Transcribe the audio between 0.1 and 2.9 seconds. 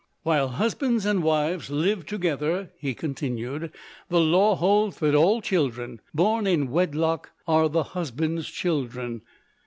"While husbands and wives live together,"